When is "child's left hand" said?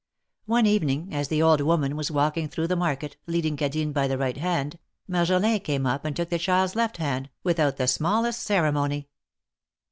6.39-7.29